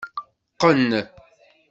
[0.53, 0.89] Qqen.